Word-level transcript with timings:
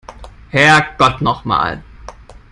Herrgott 0.49 1.21
noch 1.21 1.45
mal! 1.45 1.83